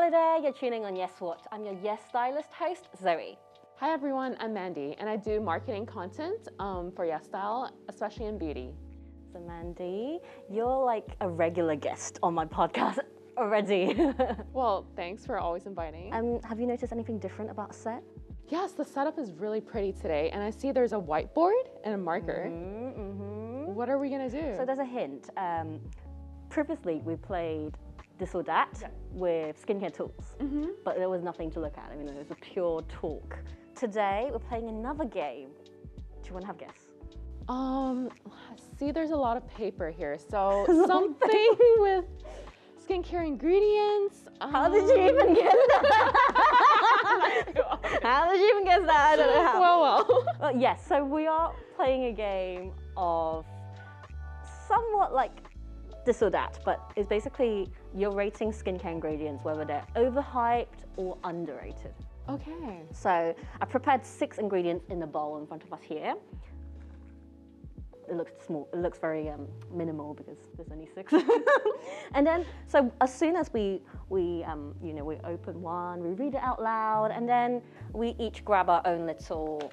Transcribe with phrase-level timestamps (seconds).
[0.00, 1.44] Hello there, you're tuning on Yes What.
[1.50, 3.36] I'm your Yes Stylist host, Zoe.
[3.78, 8.38] Hi everyone, I'm Mandy, and I do marketing content um, for Yes Style, especially in
[8.38, 8.70] beauty.
[9.32, 12.98] So, Mandy, you're like a regular guest on my podcast
[13.36, 13.96] already.
[14.52, 16.14] Well, thanks for always inviting.
[16.14, 18.04] um, have you noticed anything different about set?
[18.46, 21.98] yes, the setup is really pretty today, and I see there's a whiteboard and a
[21.98, 22.46] marker.
[22.48, 23.74] Mm-hmm.
[23.74, 24.54] What are we gonna do?
[24.56, 25.30] So, there's a hint.
[25.36, 25.80] Um,
[26.50, 27.76] previously, we played
[28.18, 30.36] this or that with skincare tools,
[30.84, 31.90] but there was nothing to look at.
[31.92, 33.38] I mean, it was a pure talk.
[33.74, 35.50] Today, we're playing another game.
[36.22, 36.88] Do you want to have a guess?
[37.48, 38.10] um,
[38.78, 42.04] see there's a lot of paper here, so something with
[42.86, 44.24] skincare ingredients.
[44.40, 46.12] How did you even guess that?
[48.02, 49.12] how did you even guess that?
[49.12, 49.60] I don't know how.
[49.60, 50.26] well, well.
[50.40, 53.44] Well, yes, so we are playing a game of
[54.68, 55.47] somewhat like
[56.08, 61.94] this or that, but it's basically you're rating skincare ingredients, whether they're overhyped or underrated.
[62.30, 62.80] okay.
[62.92, 66.14] So I prepared six ingredients in the bowl in front of us here.
[68.08, 68.70] It looks small.
[68.72, 71.12] It looks very um, minimal because there's only six.
[72.14, 76.14] and then, so as soon as we we um, you know we open one, we
[76.14, 77.60] read it out loud, and then
[77.92, 79.70] we each grab our own little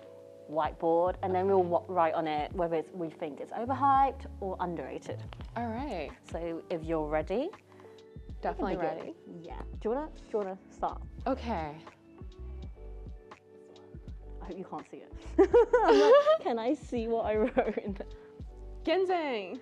[0.51, 5.21] whiteboard, and then we'll write on it whether it's, we think it's overhyped or underrated.
[5.55, 6.09] All right.
[6.31, 7.49] So if you're ready,
[8.45, 9.15] Definitely ready.
[9.41, 9.59] Yeah.
[9.81, 11.01] Do you wanna do you wanna start?
[11.25, 11.71] Okay.
[14.39, 15.11] I hope you can't see it.
[15.39, 17.97] Like, Can I see what I wrote in?
[18.85, 19.59] Ginseng.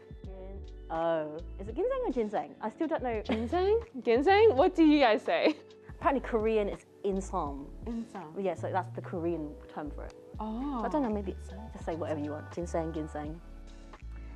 [0.92, 2.56] Oh, is it ginseng or ginseng?
[2.62, 3.22] I still don't know.
[3.22, 3.80] Ginseng?
[4.04, 4.54] Ginseng?
[4.58, 5.56] What do you guys say?
[5.90, 7.68] Apparently, Korean is insom.
[7.86, 8.36] Ginseng.
[8.38, 10.14] Yeah, so that's the Korean term for it.
[10.40, 10.84] Oh.
[10.84, 12.52] I don't know, maybe it's just say whatever you want.
[12.54, 13.40] Ginseng, ginseng.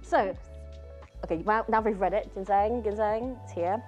[0.02, 0.36] So,
[1.26, 2.34] okay, now, now we've read it.
[2.34, 3.82] Ginseng, ginseng, it's here.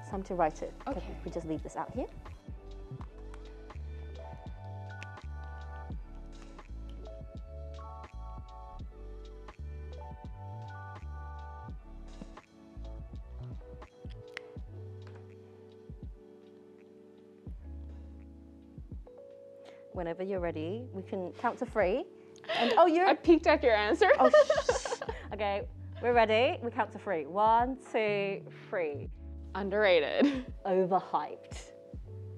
[0.00, 0.72] It's time to write it.
[0.86, 1.02] Okay.
[1.24, 2.06] We just leave this out here.
[19.94, 22.04] Whenever you're ready, we can count to three.
[22.58, 24.10] And oh, you're I peeked at your answer.
[24.18, 24.30] Oh,
[24.64, 25.00] shh.
[25.34, 25.62] okay,
[26.02, 26.58] we're ready.
[26.62, 27.26] We count to three.
[27.26, 29.08] One, two, three.
[29.54, 30.46] Underrated.
[30.66, 31.70] Overhyped.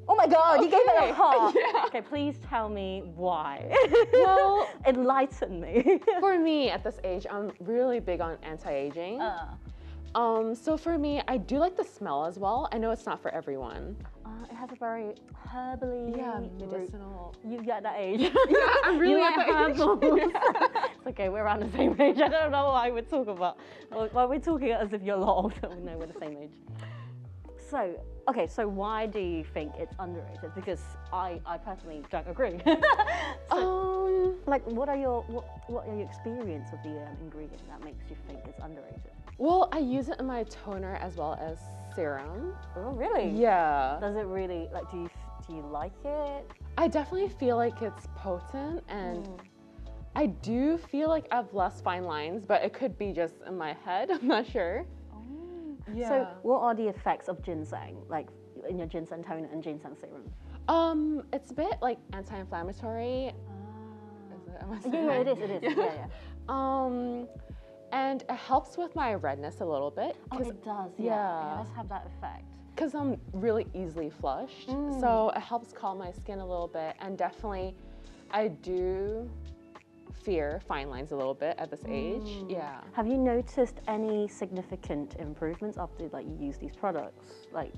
[0.07, 1.55] Oh my god, you gave it a heart.
[1.75, 1.85] yeah.
[1.87, 3.73] Okay, please tell me why.
[4.13, 6.01] Well- enlighten me.
[6.21, 9.21] For me, at this age, I'm really big on anti-aging.
[9.21, 9.55] uh,
[10.15, 12.69] Um, so for me, I do like the smell as well.
[12.73, 13.97] I know it's not for everyone.
[14.25, 15.15] uh, it has a very
[15.49, 16.15] herbally.
[16.17, 17.35] root- medicinal.
[17.45, 18.21] You get that age.
[18.49, 19.77] Yeah, I'm really at like that age.
[20.33, 20.87] Yeah.
[20.97, 22.21] it's okay, we're around the same age.
[22.21, 23.59] I don't know why we're talking about.
[23.91, 25.69] Why we're talking as if you're a lot older.
[25.83, 26.51] No, we're the same age.
[27.71, 27.99] So,
[28.29, 30.55] okay, so why do you think it's underrated?
[30.55, 30.83] Because
[31.13, 32.61] I, I personally don't agree.
[32.65, 32.77] so,
[33.51, 37.83] Um, like, what are your what, what are your experience of the um, ingredient that
[37.85, 39.01] makes you think it's underrated?
[39.39, 41.59] Well, I use it in my toner as well as
[41.95, 42.55] serum.
[42.77, 43.31] Oh, really?
[43.31, 43.99] Yeah.
[44.01, 44.91] Does it really like?
[44.91, 45.11] Do you
[45.47, 46.51] do you like it?
[46.79, 49.29] I definitely feel like it's potent and
[50.17, 53.59] I do feel like I have less fine lines, but it could be just in
[53.59, 54.11] my head.
[54.13, 54.87] I'm not sure.
[55.93, 56.09] Yeah.
[56.09, 58.29] So, what are the effects of ginseng, like
[58.69, 60.23] in your ginseng toner and ginseng serum?
[60.69, 63.27] Um, it's a bit like anti-inflammatory.
[63.27, 64.63] Is it?
[64.63, 65.39] Am I Yeah, yeah, it is.
[65.39, 65.63] It is.
[65.77, 66.07] Yeah, yeah.
[66.49, 67.29] Um,
[67.95, 70.91] and it helps with my redness a little bit Oh, it does.
[70.99, 71.55] Yeah, yeah.
[71.55, 72.45] it does have that effect.
[72.75, 74.69] Because I'm really easily flushed.
[74.69, 75.01] Mm.
[75.01, 76.97] So it helps calm my skin a little bit.
[76.99, 77.77] And definitely,
[78.33, 79.31] I do
[80.25, 82.23] fear fine lines a little bit at this age.
[82.23, 82.51] Mm.
[82.51, 82.81] Yeah.
[82.95, 87.47] Have you noticed any significant improvements after like you use these products?
[87.53, 87.75] Like,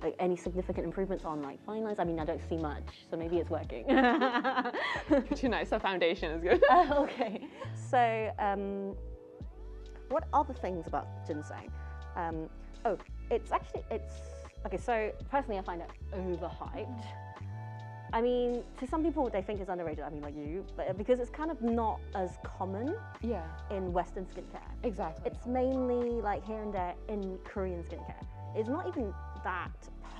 [0.00, 1.98] like any significant improvements on like fine lines?
[1.98, 3.84] I mean, I don't see much, so maybe it's working.
[5.34, 5.70] Too nice.
[5.70, 6.62] The foundation is good.
[6.70, 7.48] Uh, okay.
[7.74, 8.94] So, um,
[10.10, 11.70] what other things about ginseng?
[12.16, 12.48] Um,
[12.84, 12.98] oh,
[13.30, 14.14] it's actually it's
[14.66, 14.76] okay.
[14.76, 17.04] So personally, I find it overhyped.
[18.12, 20.02] I mean, to some people, they think it's underrated.
[20.04, 23.44] I mean, like you, but because it's kind of not as common yeah.
[23.70, 24.66] in Western skincare.
[24.82, 25.30] Exactly.
[25.30, 28.24] It's mainly like here and there in Korean skincare.
[28.56, 29.14] It's not even
[29.44, 29.70] that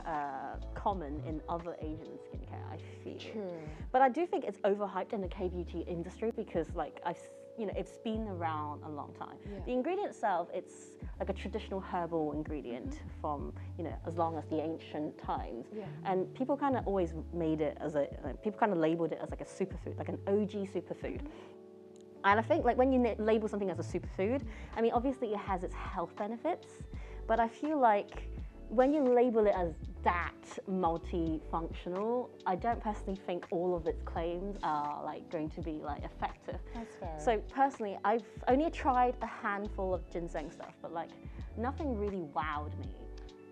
[0.06, 2.62] uh, common in other Asian skincare.
[2.72, 3.18] I feel.
[3.18, 3.58] True.
[3.90, 7.18] But I do think it's overhyped in the K beauty industry because, like, I've,
[7.60, 9.36] you know, it's been around a long time.
[9.44, 9.58] Yeah.
[9.66, 13.20] The ingredient itself, it's like a traditional herbal ingredient mm-hmm.
[13.20, 15.66] from, you know, as long as the ancient times.
[15.76, 15.84] Yeah.
[16.04, 18.08] And people kind of always made it as a,
[18.42, 21.20] people kind of labeled it as like a superfood, like an OG superfood.
[21.20, 21.26] Mm-hmm.
[22.24, 24.42] And I think like when you label something as a superfood,
[24.76, 26.68] I mean obviously it has its health benefits,
[27.26, 28.28] but I feel like
[28.70, 29.72] when you label it as
[30.04, 30.32] that
[30.70, 36.04] multifunctional, I don't personally think all of its claims are like going to be like
[36.04, 36.60] effective.
[36.72, 37.14] That's fair.
[37.18, 41.10] So personally, I've only tried a handful of ginseng stuff, but like
[41.56, 42.94] nothing really wowed me.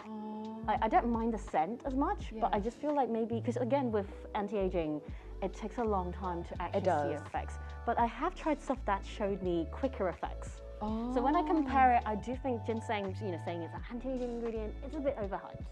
[0.05, 3.41] Um, I, I don't mind the scent as much, but I just feel like maybe
[3.41, 5.01] because again with anti-aging,
[5.43, 7.59] it takes a long time to actually see effects.
[7.85, 10.63] But I have tried stuff that showed me quicker effects.
[10.83, 11.15] Oh.
[11.15, 14.31] So when I compare it, I do think ginseng, you know, saying it's an anti-aging
[14.31, 15.65] ingredient, it's a bit overhyped.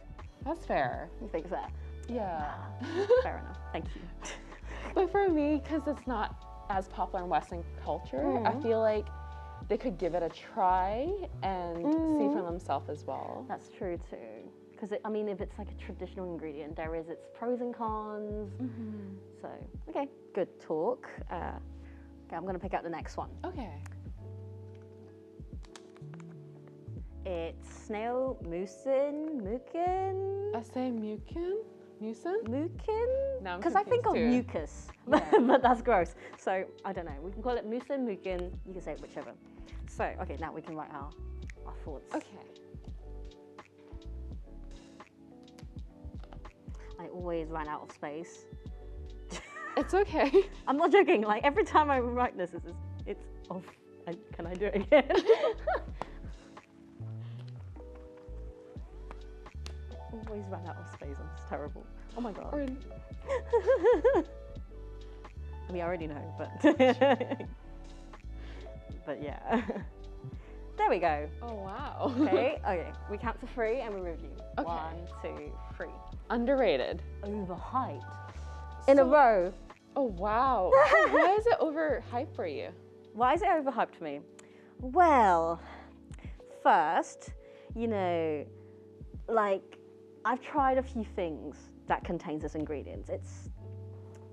[0.45, 1.11] That's fair.
[1.21, 1.59] You think so?
[2.09, 2.53] Yeah.
[3.23, 3.59] Fair enough.
[3.73, 4.03] Thank you.
[4.95, 8.63] But for me, because it's not as popular in Western culture, I Mhm.
[8.63, 9.07] feel like
[9.69, 11.11] they could give it a try
[11.43, 11.83] and
[12.17, 13.45] see for themselves as well.
[13.49, 14.51] That's true too.
[14.71, 18.53] Because I mean, if it's like a traditional ingredient, there is its pros and cons.
[19.43, 19.51] So
[19.91, 21.09] okay, good talk.
[21.31, 21.59] Uh,
[22.27, 23.31] okay, I'm gonna pick out the next one.
[23.45, 23.83] Okay.
[27.29, 31.57] It's snail mucin, mucin, I say mucin,
[32.01, 32.45] mucin.
[32.45, 33.45] mucin.
[33.45, 35.39] I'm Because I think of confused mucus, Yeah.
[35.41, 36.15] but that's gross.
[36.39, 37.19] So I don't know.
[37.21, 38.53] We can call it mucin, mucin.
[38.65, 39.33] You can say it whichever.
[39.89, 41.11] So okay, now we can write our
[41.67, 42.15] our thoughts.
[42.15, 42.47] Okay.
[47.01, 48.47] I always run out of space.
[49.77, 50.31] It's okay.
[50.69, 51.23] I'm not joking.
[51.23, 52.71] Like every time I write this, it's
[53.05, 53.65] it's off.
[54.37, 55.11] Can I do it again?
[60.29, 61.17] always run out of space.
[61.19, 61.85] I'm just terrible.
[62.17, 62.53] Oh my god.
[65.69, 66.51] I mean, I already know, but
[69.07, 69.63] but yeah.
[70.77, 71.29] there we go.
[71.43, 72.13] oh wow.
[72.21, 72.93] Okay, okay.
[73.11, 74.31] We count to three and we review.
[74.59, 74.67] Okay.
[74.67, 75.89] One, two, three.
[76.31, 77.03] Underrated.
[77.23, 78.05] Overhyped.
[78.89, 79.53] In a row.
[79.97, 80.71] Oh wow.
[81.11, 82.69] Why is it overhyped for you?
[83.15, 84.21] Why is it overhyped for me?
[84.81, 85.61] Well,
[86.63, 87.31] first,
[87.75, 88.45] you know,
[89.29, 89.76] like
[90.27, 91.57] I've tried a few things
[91.87, 93.09] that contains this ingredients.
[93.11, 93.49] It's,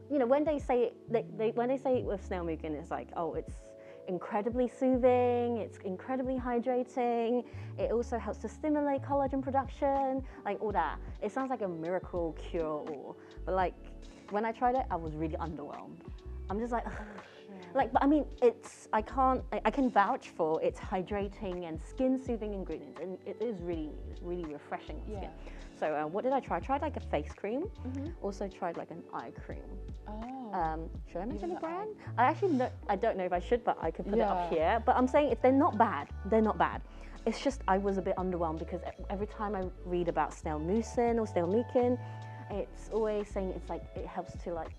[0.09, 2.73] you know, when they say it, they, they, when they say it with snail mucin,
[2.73, 3.53] it's like, oh, it's
[4.07, 5.57] incredibly soothing.
[5.57, 7.45] It's incredibly hydrating.
[7.77, 10.97] It also helps to stimulate collagen production, like all that.
[11.21, 13.75] It sounds like a miracle cure all, but like
[14.31, 15.99] when I tried it, I was really underwhelmed.
[16.49, 16.85] I'm just like.
[17.75, 21.79] Like, but I mean, it's I can't I, I can vouch for its hydrating and
[21.81, 23.89] skin soothing ingredients, and it is really
[24.21, 25.29] really refreshing on skin.
[25.79, 26.57] So uh, what did I try?
[26.57, 27.65] I tried like a face cream.
[28.21, 29.63] Also tried like an eye cream.
[30.07, 30.51] Oh.
[30.53, 31.89] Um, should I mention the the eye- brand?
[32.17, 34.49] I actually no, I don't know if I should, but I could put it up
[34.51, 34.81] here.
[34.85, 36.81] But I'm saying if they're not bad, they're not bad.
[37.25, 41.19] It's just I was a bit underwhelmed because every time I read about snail mucin
[41.19, 41.97] or snail mucin,
[42.51, 44.69] it's always saying it's like it helps to like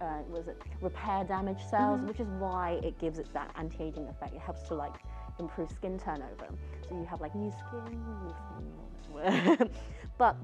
[0.00, 4.34] uh, was it repair damaged cells, which is why it gives it that anti-aging effect.
[4.34, 4.94] It helps to like
[5.38, 6.48] improve skin turnover,
[6.88, 7.84] so you have like new skin,
[8.22, 8.72] new skin.
[10.18, 10.36] but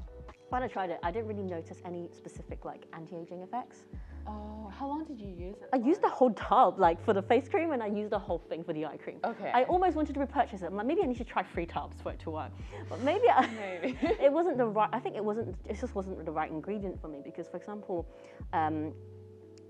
[0.51, 3.79] when I tried it, I didn't really notice any specific like anti-aging effects.
[4.27, 5.69] oh, how long did you use it?
[5.73, 8.39] I used the whole tub like for the face cream, and I used the whole
[8.39, 9.19] thing for the eye cream.
[9.25, 9.51] Okay.
[9.53, 10.67] I almost wanted to repurchase it.
[10.67, 12.53] I'm like, maybe I need to try three tubs for it to work.
[12.89, 13.47] But maybe I,
[13.83, 13.99] Maybe.
[14.03, 14.91] it wasn't the right.
[14.93, 15.57] I think it wasn't.
[15.69, 18.07] It just wasn't the right ingredient for me because, for example,
[18.53, 18.93] um,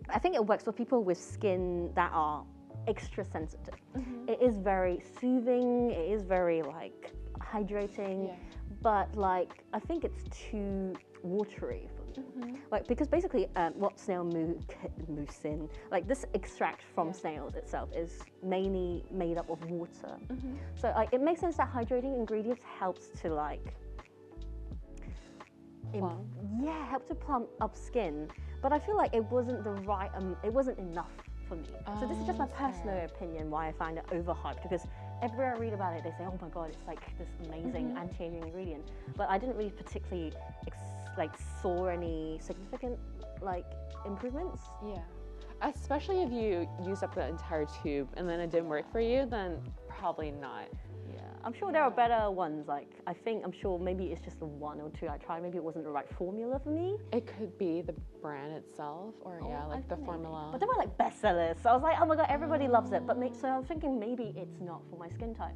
[0.08, 2.44] I think it works for people with skin that are
[2.88, 3.74] extra sensitive.
[3.96, 4.28] Mm-hmm.
[4.30, 5.90] It is very soothing.
[5.90, 8.28] It is very like hydrating.
[8.28, 8.34] Yeah.
[8.82, 12.26] But like, I think it's too watery for me.
[12.26, 12.54] Mm-hmm.
[12.70, 14.58] Like because basically, um, what snail mu-
[15.10, 17.12] mucin, like this extract from Yeah.
[17.12, 20.16] snails itself, is mainly made up of water.
[20.28, 20.54] Mm-hmm.
[20.74, 23.74] So like, it makes sense that hydrating ingredients helps to like,
[25.92, 28.28] yeah, help to plump up skin.
[28.62, 31.10] But I feel like it wasn't the right, um, it wasn't enough
[31.48, 31.64] for me.
[31.98, 33.04] so this is just my personal Okay.
[33.06, 34.86] opinion why I find it overhyped because
[35.22, 37.98] everywhere I read about it, they say, oh my god, it's like this amazing Mm-hmm.
[37.98, 38.84] anti-aging ingredient.
[39.16, 40.32] But I didn't really particularly
[40.66, 40.78] ex-
[41.18, 41.30] like
[41.62, 42.98] saw any significant
[43.42, 43.66] like
[44.06, 44.60] improvements.
[44.86, 44.98] Yeah.
[45.62, 49.26] Especially if you use up the entire tube and then it didn't work for you,
[49.26, 49.58] then
[49.88, 50.68] probably not.
[51.40, 52.68] Yeah, I'm sure there are better ones.
[52.68, 55.42] Like I think I'm sure maybe it's just the one or two I tried.
[55.42, 56.96] Maybe it wasn't the right formula for me.
[57.12, 60.04] It could be the brand itself or yeah, Oh, like I the think maybe.
[60.06, 60.48] formula.
[60.52, 61.62] But they were like bestsellers.
[61.62, 63.06] So I was like, oh my god, everybody loves it.
[63.06, 65.54] But so I was thinking maybe it's not for my skin type.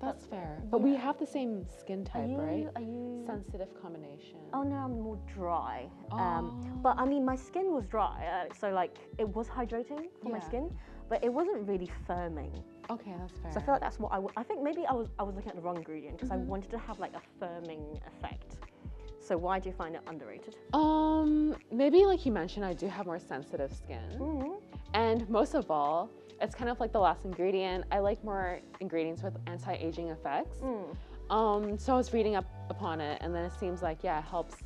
[0.00, 0.60] That's fair.
[0.70, 2.36] But we have the same skin type, you?
[2.36, 2.66] right?
[2.76, 3.22] Are you?
[3.26, 4.38] Sensitive combination.
[4.52, 5.88] Oh no, I'm more dry.
[6.12, 6.18] Oh.
[6.18, 10.28] Um, but I mean, my skin was dry, uh, so like it was hydrating for
[10.28, 10.76] my skin,
[11.08, 12.62] but it wasn't really firming.
[12.90, 13.52] Okay, that's fair.
[13.52, 14.16] So I feel like that's what I.
[14.16, 16.42] W- I think maybe I was I was looking at the wrong ingredient because Mm-hmm.
[16.46, 18.56] I wanted to have like a firming effect.
[19.20, 20.56] So why do you find it underrated?
[20.74, 24.02] um, maybe like you mentioned, I do have more sensitive skin.
[24.18, 24.52] Mm-hmm.
[24.92, 26.10] And most of all,
[26.42, 27.84] it's kind of like the last ingredient.
[27.90, 30.58] I like more ingredients with anti-aging effects.
[30.60, 30.94] Mm.
[31.30, 34.24] Um, so I was reading up upon it, and then it seems like yeah, it
[34.26, 34.56] helps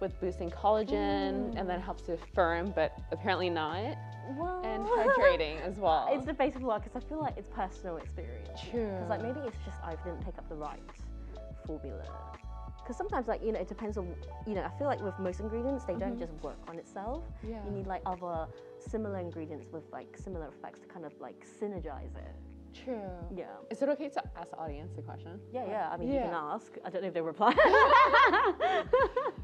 [0.00, 1.84] with boosting collagen, and then mm.
[1.84, 3.96] helps to firm, but apparently not,
[4.36, 6.08] Well, and hydrating as well.
[6.10, 8.60] It's the basic debatable because I feel like it's personal experience.
[8.70, 8.90] True.
[8.90, 10.80] Because like maybe it's just I didn't pick up the right
[11.66, 12.04] formula.
[12.82, 14.14] Because sometimes like you know it depends on
[14.46, 16.20] you know I feel like with most ingredients they don't mm-hmm.
[16.20, 17.24] just work on itself.
[17.42, 17.64] Yeah.
[17.64, 18.46] You need like other
[18.78, 22.34] similar ingredients with like similar effects to kind of like synergize it.
[22.84, 23.00] True.
[23.34, 23.44] Yeah.
[23.70, 25.38] Is it okay to ask the audience a question?
[25.52, 25.90] Yeah, yeah.
[25.92, 26.72] I mean, you can ask.
[26.84, 27.54] I don't know if they reply.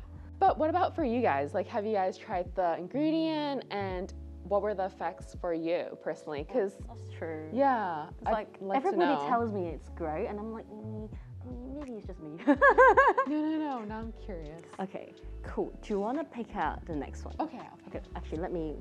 [0.41, 1.53] But what about for you guys?
[1.55, 4.13] Like, have you guys tried the ingredient, and
[4.45, 6.45] what were the effects for you personally?
[6.49, 7.49] Because That's true.
[7.53, 11.09] yeah, like, like everybody tells me it's great, and I'm like, mm,
[11.79, 12.39] maybe it's just me.
[12.47, 12.57] No,
[13.29, 13.85] no, no.
[13.85, 14.63] Now I'm curious.
[14.81, 15.13] okay,
[15.45, 15.79] cool.
[15.83, 17.35] Do you want to pick out the next one?
[17.39, 17.61] Okay.
[17.89, 18.77] Okay, actually, let me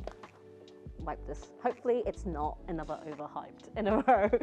[0.99, 1.51] wipe this.
[1.61, 4.29] Hopefully, it's not another overhyped in a row.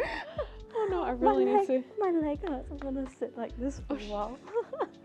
[0.79, 1.85] Oh no, I my really need leg, to.
[1.99, 2.71] My leg hurts.
[2.71, 4.39] I'm gonna sit like this for a while.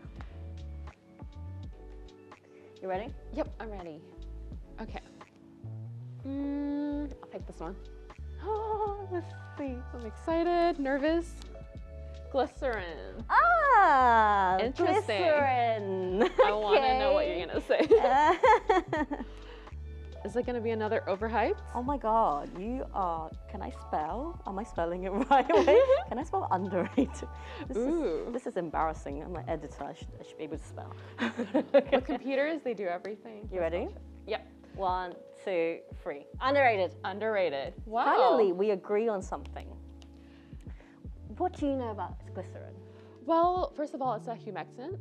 [2.81, 3.13] you ready?
[3.33, 4.01] Yep, I'm ready.
[4.81, 4.99] Okay.
[6.27, 7.75] Mm, I'll pick this one.
[8.43, 9.75] Oh, let's see.
[9.93, 11.33] I'm excited, nervous.
[12.31, 13.23] Glycerin.
[13.29, 15.21] Ah, Interesting.
[15.21, 16.29] glycerin.
[16.45, 17.87] I want to know what you're gonna say.
[20.23, 21.61] Is it gonna be another overhyped?
[21.73, 23.31] oh my god, you are.
[23.49, 24.39] Can I spell?
[24.45, 25.81] Am I spelling it right away?
[26.09, 27.09] Can I spell underrated?
[27.67, 28.27] This Ooh.
[28.27, 29.23] Is, this is embarrassing.
[29.23, 29.83] I'm an editor.
[29.83, 30.93] I should, I should be able to spell.
[31.91, 33.49] With computers, they do everything.
[33.51, 33.87] You ready?
[34.27, 34.47] Yep.
[34.75, 36.27] One, two, three.
[36.39, 36.95] Underrated.
[37.03, 37.73] Underrated.
[37.85, 38.05] Wow.
[38.05, 39.67] Finally, we agree on something.
[41.37, 42.75] What do you know about glycerin?
[43.25, 44.99] Well, first of all, it's a humectant.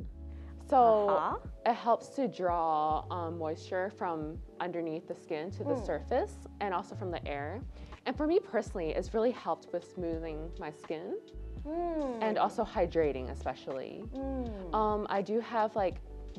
[0.71, 1.35] So Uh-huh.
[1.65, 5.85] it helps to draw um, moisture from underneath the skin to the Hmm.
[5.85, 7.61] surface and also from the air.
[8.05, 11.17] And for me personally, it's really helped with smoothing my skin
[12.21, 14.05] and also hydrating, especially.
[14.15, 14.73] Mm.
[14.73, 15.97] Um, I do have like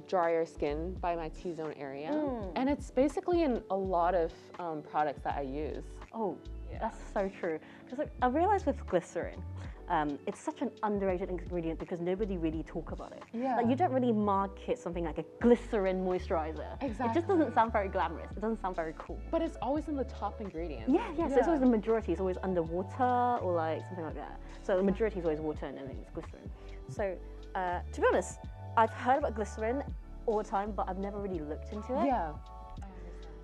[0.09, 2.53] drier skin by my T zone area, Mm.
[2.57, 5.85] and it's basically in a lot of um, products that I use.
[6.15, 6.37] Oh,
[6.81, 7.59] that's so true.
[7.85, 9.41] Because like, I realized with glycerin,
[9.89, 13.23] um, it's such an underrated ingredient because nobody really talk about it.
[13.33, 13.57] Yeah.
[13.57, 16.83] Like you don't really market something like a glycerin moisturizer.
[16.83, 17.11] Exactly.
[17.11, 18.31] It just doesn't sound very glamorous.
[18.33, 19.21] It doesn't sound very cool.
[19.31, 20.89] But it's always in the top ingredient.
[20.89, 21.29] Yeah, yeah.
[21.29, 22.13] So it's always the majority.
[22.13, 24.41] It's always underwater or like something like that.
[24.63, 26.51] So the majority is always water and then it's glycerin.
[26.89, 27.17] So
[27.55, 28.39] uh, to be honest,
[28.77, 29.83] I've heard about glycerin
[30.27, 32.07] all the time, but I've never really looked into it.
[32.07, 32.33] Yeah.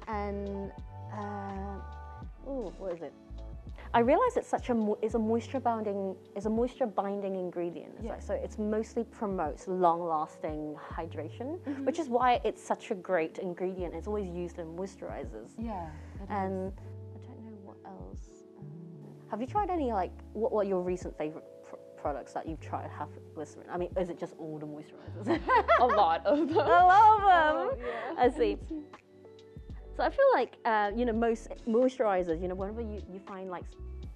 [0.07, 0.71] and
[1.13, 3.13] uh, ooh, what is it?
[3.95, 7.93] I realize it's such a is a moisture binding is a moisture binding ingredient.
[7.97, 8.13] It's Yeah.
[8.13, 11.85] like- so it's mostly promotes long lasting hydration, Mm-hmm.
[11.85, 13.95] which is why it's such a great ingredient.
[13.95, 15.51] It's always used in moisturizers.
[15.59, 15.89] Yeah.
[16.29, 16.73] And
[17.15, 18.31] I don't know what else.
[18.59, 18.67] Um,
[19.31, 22.91] have you tried any like what, what your recent favorite pr- products that you've tried
[22.91, 23.67] have glycerin?
[23.71, 25.41] I mean, is it just all the moisturizers?
[25.81, 26.59] a lot of them.
[26.59, 27.79] I love Oh, them.
[28.17, 28.23] yeah.
[28.25, 28.59] I see.
[29.99, 32.41] So I feel like uh, you know most moisturizers.
[32.41, 33.65] You know whenever you, you find like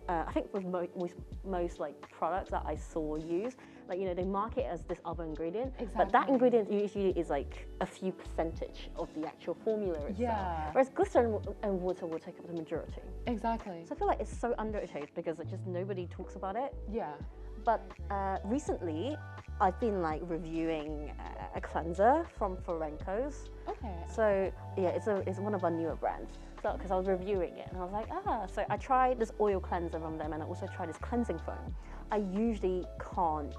[0.09, 3.57] uh, I think with mo- most, most like products that I saw used,
[3.89, 7.31] like you know they mark it as this other ingredient, but that ingredient usually is
[7.31, 10.19] like a few percentage of the actual formula itself.
[10.19, 10.71] Yeah.
[10.71, 13.03] Whereas glycerin and water will take up the majority.
[13.27, 13.85] Exactly.
[13.85, 16.73] So I feel like it's so underrated because it just nobody talks about it.
[16.93, 17.15] Yeah.
[17.65, 19.17] But uh, recently,
[19.61, 23.51] I've been like reviewing uh, a cleanser from Forenco's.
[23.69, 23.95] Okay.
[24.13, 26.33] So yeah, it's a it's one of our newer brands.
[26.63, 29.33] So because I was reviewing it and I was like, ah, so I tried this
[29.41, 31.75] oil cleanser from them and I also tried this cleansing foam.
[32.11, 33.55] I usually can't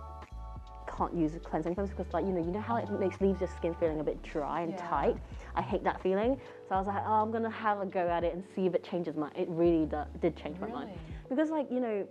[0.98, 3.50] can't use cleansing foams because like you know you know how it makes leaves your
[3.50, 4.90] skin feeling a bit dry and Yeah.
[4.90, 5.18] tight.
[5.56, 6.40] I hate that feeling.
[6.68, 8.74] So I was like, oh, I'm gonna have a go at it and see if
[8.76, 9.30] it changes my.
[9.36, 10.92] It really do, did change my mind
[11.30, 12.08] because like you know,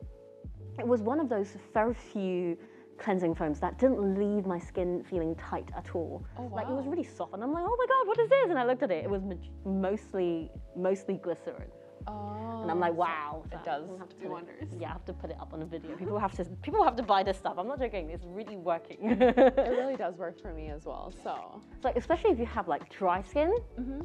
[0.79, 2.57] it was one of those very few
[2.99, 6.25] cleansing foams that didn't leave my skin feeling tight at all.
[6.38, 8.50] Oh, Like it was really soft, and I'm like, oh my god, what is this?
[8.50, 9.05] And I looked at it.
[9.05, 9.23] It was
[9.64, 11.71] mostly mostly glycerin,
[12.07, 12.61] Oh.
[12.62, 13.43] and I'm like, so wow.
[13.50, 14.69] It does have to do put it- wonders.
[14.79, 15.97] yeah, I have to put it up on a video.
[15.97, 17.55] People have to people have to buy this stuff.
[17.59, 18.11] I'm not joking.
[18.11, 18.99] It's really working.
[19.11, 21.12] It really does work for me as well.
[21.25, 21.61] So.
[21.83, 24.02] So especially if you have like dry skin, Mm-hmm.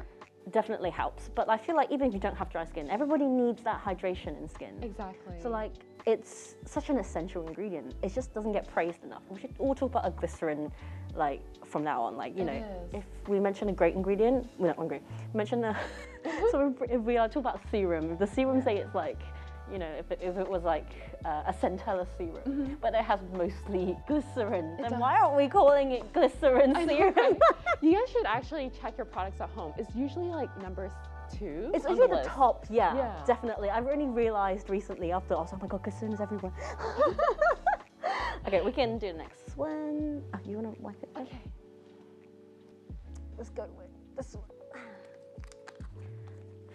[0.50, 1.28] definitely helps.
[1.34, 4.32] But I feel like even if you don't have dry skin, everybody needs that hydration
[4.40, 4.74] in skin.
[4.82, 5.34] Exactly.
[5.42, 5.72] So like
[6.06, 7.94] it's such an essential ingredient.
[8.02, 9.22] It just doesn't get praised enough.
[9.30, 10.70] We should all talk about a glycerin
[11.14, 12.16] like from now on.
[12.16, 12.52] Like you It know,
[12.92, 12.94] is.
[12.94, 15.00] if we mention a great ingredient, we're not hungry.
[15.34, 15.76] Mention a
[16.50, 19.18] so if- we are talking about serum, if the serum say it's like
[19.70, 20.86] you know, if it, if it was like
[21.26, 26.10] uh, a centella serum, but it has mostly glycerin, then why aren't we calling it
[26.14, 27.14] glycerin I know, serum?
[27.16, 27.38] right?
[27.82, 29.74] you guys should actually check your products at home.
[29.76, 30.90] It's usually like number
[31.30, 31.70] two.
[31.74, 32.28] It's usually the, list.
[32.28, 33.24] top, yeah, Yeah.
[33.26, 33.70] definitely.
[33.70, 36.52] I've only realized recently after I was like, oh my god, glycerin's everywhere.
[38.46, 40.22] Okay, we can do the next one.
[40.32, 41.10] Oh, you wanna wipe it?
[41.18, 41.42] Okay.
[43.36, 44.44] Let's go with this one.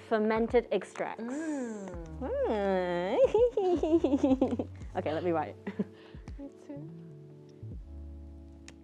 [0.07, 1.23] Fermented extracts.
[1.23, 1.89] Mm.
[2.21, 3.17] Mm.
[4.97, 5.55] okay, let me write.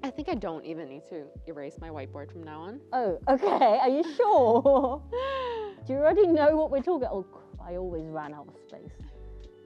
[0.01, 2.79] I think I don't even need to erase my whiteboard from now on.
[2.93, 3.79] Oh, okay.
[3.81, 5.01] Are you sure?
[5.85, 7.07] Do you already know what we're talking?
[7.11, 7.25] Oh,
[7.61, 8.91] I always ran out of space.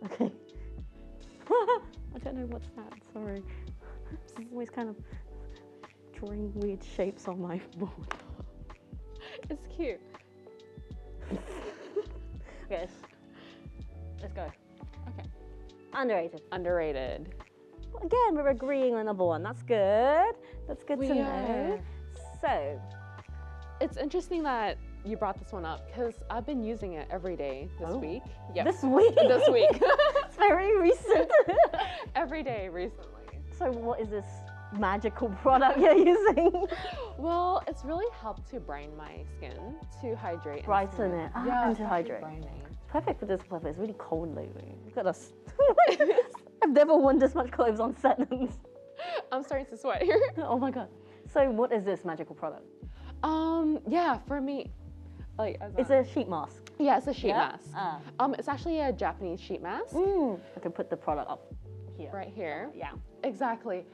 [0.06, 0.32] Okay.
[1.50, 2.94] I don't know what's that.
[3.14, 3.44] Sorry.
[4.38, 4.96] I'm always kind of
[6.14, 7.92] drawing weird shapes on my board.
[9.50, 10.00] It's cute.
[11.32, 11.40] Okay,
[12.72, 12.94] let's,
[14.22, 14.50] let's go.
[15.10, 15.30] Okay.
[15.94, 16.42] Underrated.
[16.52, 17.36] Underrated.
[18.02, 19.44] Again, we're agreeing on number one.
[19.44, 20.34] That's good.
[20.68, 21.22] That's good We to know.
[21.24, 21.80] are.
[22.42, 22.82] So,
[23.82, 27.70] It's interesting that you brought this one up because I've been using it every day
[27.80, 27.98] this Oh.
[27.98, 28.24] week.
[28.56, 28.66] Yep.
[28.66, 29.16] this week.
[29.16, 29.70] this week.
[30.26, 31.30] it's very recent.
[32.16, 33.24] every day recently.
[33.58, 34.26] so, what is this
[34.78, 36.66] magical product you're using?
[37.18, 40.66] Well, it's really helped to brighten my skin, to hydrate.
[40.66, 41.32] Brighten it.
[41.36, 42.22] Ah, yeah, and to hydrate.
[42.24, 42.50] Brining.
[42.88, 43.70] Perfect for this weather.
[43.70, 44.76] It's really cold lately.
[44.86, 45.34] Look at us.
[46.64, 48.20] I've never worn this much clothes on set.
[49.32, 50.20] I'm starting to sweat here.
[50.38, 50.88] oh my god.
[51.32, 52.64] So, what is this magical product?
[53.22, 54.72] Um, yeah, for me,
[55.38, 56.70] like, as It's a sheet mask.
[56.80, 57.50] yeah, it's a sheet Yeah?
[57.52, 57.66] mask.
[57.76, 58.00] Ah.
[58.20, 60.40] Um, it's actually a Japanese sheet mask Mm.
[60.56, 61.54] I can put the product up
[61.98, 62.12] here.
[62.14, 62.70] right here.
[62.76, 62.92] Yeah.
[63.24, 63.86] Exactly.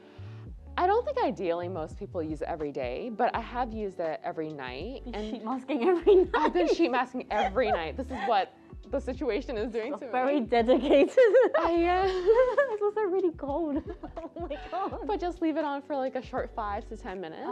[0.76, 4.20] I don't think ideally most people use it every day, but I have used it
[4.22, 5.02] every night.
[5.12, 6.28] And sheet masking every night.
[6.34, 7.96] I've been sheet masking every night.
[7.96, 8.52] This is what
[8.90, 10.46] the situation is doing to very me.
[10.46, 11.10] dedicated.
[11.58, 13.82] I, uh, it's also really cold.
[14.16, 15.00] oh my god.
[15.06, 17.46] but just leave it on for like a short five to ten minutes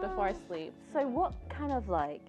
[0.00, 0.46] before I Ah.
[0.48, 0.72] sleep.
[0.92, 2.22] So, what kind of like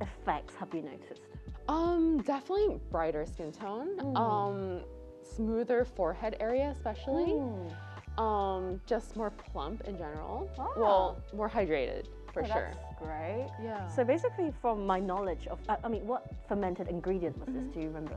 [0.00, 1.22] effects have you noticed?
[1.68, 3.96] Um, definitely brighter skin tone.
[3.98, 4.16] Mm.
[4.16, 4.80] Um,
[5.22, 7.32] smoother forehead area, especially.
[7.32, 7.72] Mm.
[8.18, 10.50] Um, just more plump in general.
[10.58, 10.66] Ah.
[10.76, 12.72] Well, more hydrated for Oh, sure.
[13.04, 13.48] Great.
[13.62, 13.86] Yeah.
[13.88, 17.66] So basically, from my knowledge of, uh, I mean, what fermented ingredient was this?
[17.74, 18.16] Do you remember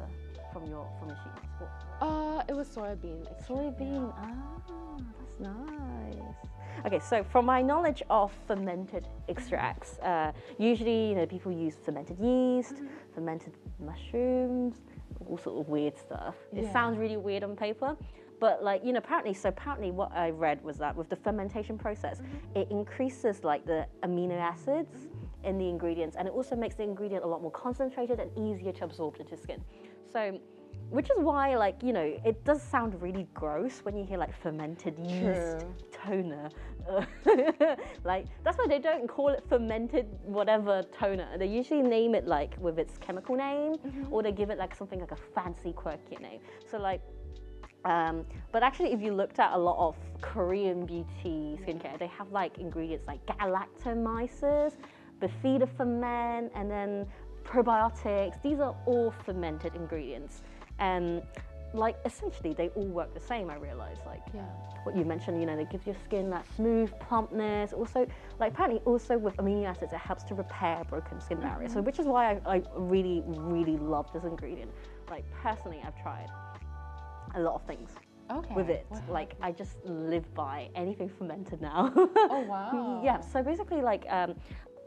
[0.53, 1.17] from your from your?
[1.59, 1.69] What?
[2.01, 3.21] uh, it was soybean.
[3.31, 3.47] extract.
[3.47, 4.13] Soybean.
[4.17, 6.35] Ah, that's nice.
[6.85, 12.19] Okay, so from my knowledge of fermented extracts, uh, usually you know people use fermented
[12.19, 12.81] yeast,
[13.13, 14.75] fermented mushrooms,
[15.27, 16.35] all sort of weird stuff.
[16.53, 17.95] It sounds really weird on paper,
[18.39, 21.77] but like you know apparently, so apparently what I read was that with the fermentation
[21.77, 22.59] process, mm-hmm.
[22.59, 25.07] it increases like the amino acids
[25.43, 28.71] in the ingredients, and it also makes the ingredient a lot more concentrated and easier
[28.73, 29.63] to absorb into skin.
[30.11, 30.39] So
[30.89, 34.33] which is why, like, you know, it does sound really gross when you hear like
[34.41, 35.75] fermented yeast True.
[35.91, 36.49] toner.
[38.03, 41.35] Like, that's why they don't call it fermented whatever toner.
[41.37, 44.13] They usually name it like with its chemical name, mm-hmm.
[44.13, 46.41] or they give it like something like a fancy, quirky name.
[46.69, 47.01] So, like,
[47.85, 52.31] um, but actually, if you looked at a lot of Korean beauty skincare, they have
[52.31, 54.73] like ingredients like galactomyces,
[55.21, 57.05] bifida ferment, and then
[57.43, 58.41] probiotics.
[58.41, 60.41] These are all fermented ingredients,
[60.79, 61.21] and
[61.73, 63.51] like essentially they all work the same.
[63.51, 64.41] I realize, like Yeah.
[64.83, 67.71] what you mentioned, you know, they give your skin that smooth plumpness.
[67.71, 68.07] Also,
[68.39, 71.73] like apparently, also with amino acids, it helps to repair broken skin barriers.
[71.73, 74.71] So, which is why I, I really, really love this ingredient.
[75.07, 76.31] Like personally, I've tried
[77.35, 77.91] a lot of things
[78.31, 78.55] Okay.
[78.55, 78.85] with it.
[78.89, 81.91] What Like I just live by anything fermented now.
[82.29, 83.01] Oh wow.
[83.03, 83.19] yeah.
[83.19, 84.33] So basically, like um,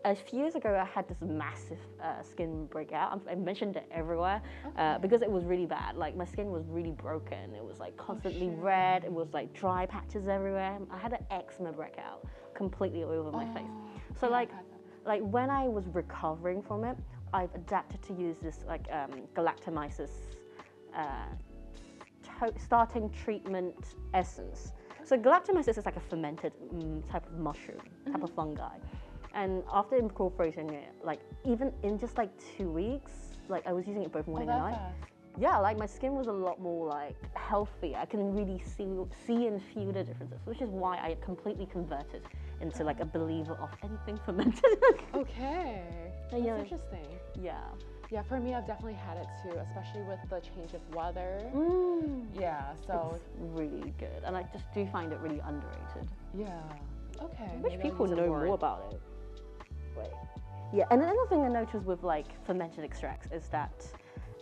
[0.05, 3.21] a few years ago, I had this massive uh, skin breakout.
[3.31, 4.41] I mentioned it everywhere
[4.77, 5.97] uh, because it was really bad.
[5.97, 7.55] Like my skin was really broken.
[7.55, 9.05] It was like constantly red.
[9.05, 10.79] It was like dry patches everywhere.
[10.91, 13.71] I had an eczema breakout completely all over my face.
[14.19, 15.09] So yeah, like, I've had that.
[15.09, 16.97] like when I was recovering from it,
[17.33, 20.11] I've adapted to use this like um, galactomyces
[20.97, 21.27] uh,
[22.59, 24.73] starting treatment essence.
[25.05, 27.81] So galactomyces is like a fermented mm, type of mushroom,
[28.13, 28.77] type of fungi.
[29.35, 33.13] And after incorporating it, like even in just like two weeks,
[33.49, 34.75] like I was using it both Oh, morning and night.
[34.75, 35.13] fast.
[35.41, 37.95] Yeah, like my skin was a lot more like healthy.
[37.95, 38.89] I can really see
[39.27, 42.23] see and feel the differences, which is why I completely converted
[42.61, 44.65] into like a believer of anything fermented.
[45.15, 45.83] Okay.
[46.31, 46.59] That's yeah.
[46.59, 47.07] interesting.
[47.41, 47.61] yeah.
[48.11, 51.43] Yeah, for me, I've definitely had it too, especially with the change of weather.
[51.55, 52.27] Mm.
[52.39, 52.73] Yeah.
[52.87, 56.11] So It's really good, and I just do find it really underrated.
[56.35, 56.61] yeah.
[57.21, 57.51] Okay.
[57.53, 58.47] I wish people know more.
[58.47, 59.01] about it.
[59.97, 60.07] Wait.
[60.73, 63.73] Yeah, and another thing I noticed with like fermented extracts is that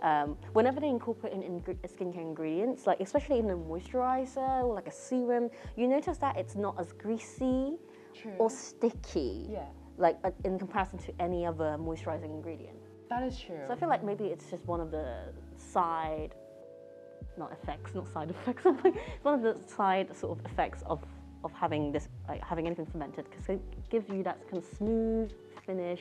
[0.02, 4.88] um, whenever they incorporate in ingre- skincare ingredients, like especially in a moisturizer or like
[4.88, 7.78] a serum, you notice that it's not as greasy
[8.14, 8.32] True.
[8.38, 9.64] or sticky, yeah,
[9.96, 12.76] like uh, in comparison to any other moisturizing ingredient.
[13.08, 13.60] That is true.
[13.66, 16.34] So I feel like maybe it's just one of the side
[17.38, 18.62] not effects, not side effects.
[18.66, 21.04] it's one of the side sort of effects of
[21.44, 25.30] of having this like having anything fermented because it gives you that kind of smooth
[25.64, 26.00] finish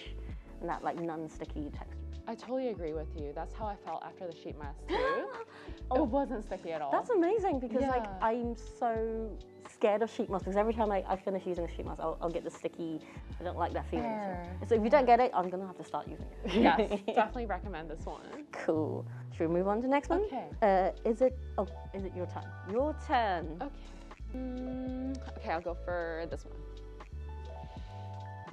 [0.62, 1.98] and that like non-sticky texture.
[2.28, 3.32] I totally agree with you.
[3.36, 4.96] That's how I felt after the sheet mask too.
[4.96, 6.04] It oh.
[6.04, 6.92] wasn't sticky at all.
[6.92, 9.38] That's amazing because like I'm so
[9.86, 12.18] scared of sheet mask because every time I, I finish using a sheet mask, I'll,
[12.20, 13.00] I'll get the sticky.
[13.40, 14.18] I don't like that feeling.
[14.62, 16.54] So, so if you don't get it, I'm gonna have to start using it.
[16.56, 18.22] yes, definitely recommend this one.
[18.52, 19.06] cool.
[19.38, 20.22] Should we move on to the next one?
[20.22, 20.48] Okay.
[20.64, 21.38] Uh, is it?
[21.60, 22.46] Oh, is it your turn?
[22.72, 23.62] Your turn.
[23.62, 23.72] Okay.
[24.36, 26.56] Mm, okay, I'll go for this one.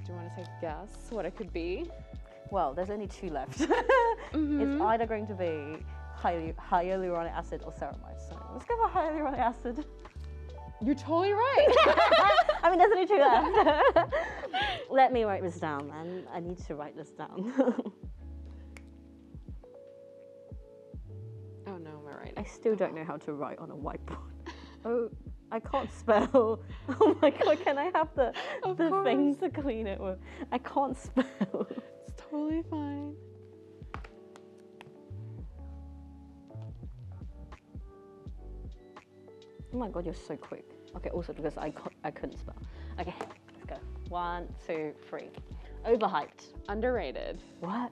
[0.05, 1.89] Do you want to take a guess what it could be?
[2.51, 3.65] Well, there's only two left.
[4.33, 4.61] Mm-hmm.
[4.61, 5.77] It's either going to be
[6.15, 8.19] hy- hyaluronic acid or ceramide.
[8.27, 9.85] So let's go for hyaluronic acid.
[10.85, 11.67] You're totally right.
[12.63, 14.13] I mean, there's only two left.
[14.89, 16.25] Let me write this down, man.
[16.33, 17.53] I need to write this down.
[21.67, 22.33] oh no, am I right?
[22.35, 24.17] I still don't know how to write on a whiteboard.
[24.83, 25.09] Oh,
[25.51, 26.61] I can't spell.
[26.99, 30.19] Oh my god, can I have the Of the thing to clean it with?
[30.51, 31.67] I can't spell.
[32.05, 33.15] It's totally fine.
[39.73, 40.72] Oh my god, you're so quick.
[40.95, 42.55] Okay, also because I, I couldn't spell.
[42.99, 43.77] Okay, let's go.
[44.09, 45.29] One, two, three.
[45.87, 46.53] Overhyped.
[46.69, 47.41] Underrated.
[47.59, 47.91] What?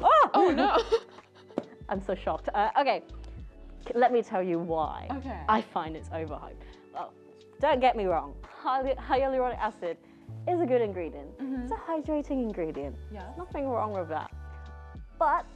[0.00, 0.30] Oh!
[0.34, 0.78] Oh no.
[1.88, 2.48] I'm so shocked.
[2.54, 3.02] Uh, okay,
[3.94, 5.40] let me tell you why Okay.
[5.48, 6.62] I find it's overhyped.
[6.94, 7.12] Well,
[7.60, 8.34] don't get me wrong.
[8.44, 9.96] Hy- hyaluronic acid
[10.46, 11.28] is a good ingredient.
[11.40, 12.94] It's a hydrating ingredient.
[13.12, 13.22] Yeah.
[13.24, 14.30] There's nothing wrong with that.
[15.18, 15.46] But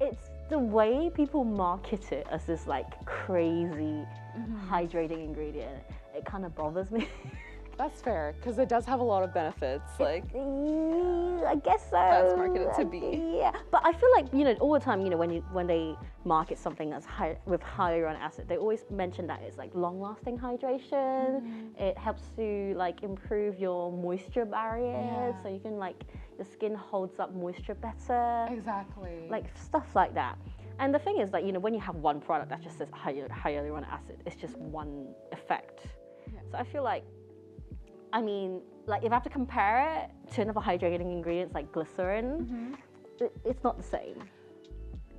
[0.00, 4.04] it's the way people market it as this like crazy
[4.36, 4.68] mm-hmm.
[4.68, 5.82] hydrating ingredient.
[6.14, 7.08] It kind of bothers me.
[7.80, 9.88] That's fair because it does have a lot of benefits.
[9.98, 11.96] Like, Mm, I guess so.
[11.96, 13.38] That's marketed to be.
[13.38, 15.00] Yeah, but I feel like you know all the time.
[15.00, 18.84] You know when you when they market something that's high, with hyaluronic acid, they always
[18.90, 21.40] mention that it's like long-lasting hydration.
[21.40, 21.82] Mm-hmm.
[21.88, 25.42] It helps to like improve your moisture barrier, Yeah.
[25.42, 26.00] so you can like
[26.38, 29.26] the skin holds up moisture better exactly.
[29.30, 30.36] like stuff like that.
[30.78, 32.88] And the thing is that you know when you have one product that just says
[32.92, 35.80] hy- hyaluronic acid, it's just one effect.
[36.34, 36.40] Yeah.
[36.50, 37.04] So I feel like,
[38.12, 42.76] I mean, like if I have to compare it to another hydrating ingredients like glycerin,
[43.20, 44.16] it, it's not the same.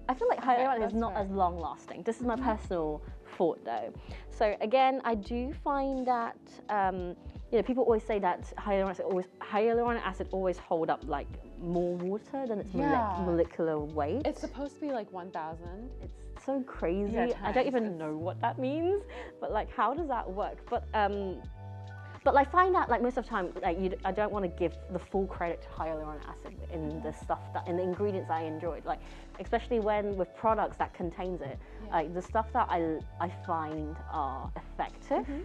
[0.09, 1.23] I feel like hyaluronic is not fair.
[1.23, 2.03] as long lasting.
[2.03, 3.01] This is my personal
[3.37, 3.93] thought though.
[4.29, 6.37] So again, I do find that
[6.69, 7.15] um,
[7.51, 11.27] you know people always say that hyaluronic acid always hyaluronic acid always hold up like
[11.61, 13.23] more water than its mole- Yeah.
[13.25, 14.23] molecular weight.
[14.25, 15.89] it's supposed to be like 1,000.
[16.01, 17.13] It's so crazy.
[17.13, 19.03] Yeah, I don't even know what that means,
[19.39, 20.57] but like, how does that work?
[20.69, 21.41] But um,
[22.23, 24.49] but like, find out like most of the time, like, you, I don't want to
[24.49, 28.43] give the full credit to hyaluronic acid in the stuff that in the ingredients I
[28.43, 28.99] enjoyed, like
[29.39, 31.57] especially when with products that contains it,
[31.89, 35.25] like the stuff that I I find are effective.
[35.25, 35.41] Mm-hmm.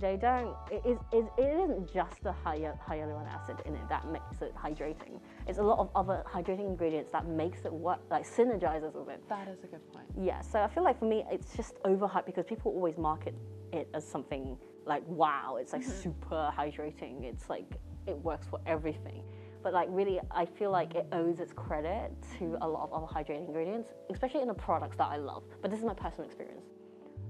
[0.00, 0.56] They don't.
[0.70, 4.54] It, is, it, it isn't just the hy- hyaluronic acid in it that makes it
[4.56, 5.20] hydrating.
[5.46, 9.22] It's a lot of other hydrating ingredients that makes it work, like synergizes with it.
[9.28, 10.06] That is a good point.
[10.18, 13.34] Yeah, so I feel like for me, it's just overhyped because people always market
[13.74, 16.02] it as something like, wow, it's like mm-hmm.
[16.02, 17.24] super hydrating.
[17.24, 17.66] It's like,
[18.06, 19.22] it works for everything.
[19.62, 23.06] But like, really, I feel like it owes its credit to a lot of other
[23.06, 25.42] hydrating ingredients, especially in the products that I love.
[25.60, 26.66] But this is my personal experience.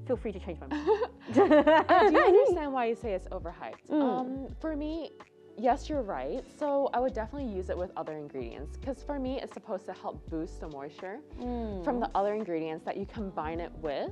[0.07, 0.89] Feel free to change my mind.
[1.31, 3.89] I do understand why you say it's overhyped.
[3.91, 4.03] Mm.
[4.03, 5.11] Um, for me,
[5.59, 6.43] yes, you're right.
[6.59, 9.93] So I would definitely use it with other ingredients because for me, it's supposed to
[9.93, 11.85] help boost the moisture mm.
[11.85, 14.11] from the other ingredients that you combine it with.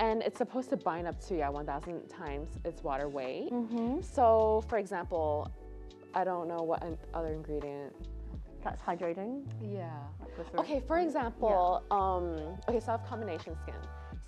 [0.00, 3.50] And it's supposed to bind up to, yeah, 1,000 times its water weight.
[4.02, 5.50] So, for example,
[6.14, 7.92] I don't know what an other ingredient.
[8.62, 9.44] That's hydrating.
[9.62, 9.90] Yeah.
[10.34, 10.58] glycerin.
[10.60, 13.74] Okay, for example, um, okay, so I have combination skin.